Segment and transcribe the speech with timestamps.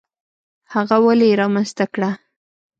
[0.73, 2.09] هغه ولې یې رامنځته کړه؟